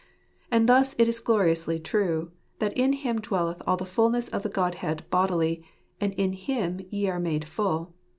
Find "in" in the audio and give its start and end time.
2.75-2.93, 6.13-6.33